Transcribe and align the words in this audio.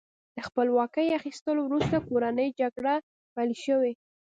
د 0.35 0.37
خپلواکۍ 0.47 1.07
اخیستلو 1.19 1.61
وروسته 1.65 2.05
کورنۍ 2.09 2.47
جګړې 2.59 2.95
پیل 3.35 3.51
شوې. 3.65 3.91